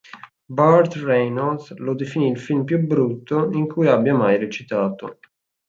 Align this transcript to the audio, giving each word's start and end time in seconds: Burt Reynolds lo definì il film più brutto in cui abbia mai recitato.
Burt 0.57 0.95
Reynolds 0.95 1.75
lo 1.77 1.93
definì 1.93 2.27
il 2.27 2.39
film 2.39 2.63
più 2.63 2.79
brutto 2.83 3.51
in 3.51 3.67
cui 3.67 3.85
abbia 3.85 4.15
mai 4.15 4.39
recitato. 4.39 5.19